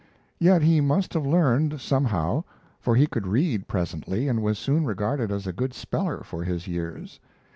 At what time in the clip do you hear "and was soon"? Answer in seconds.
4.27-4.83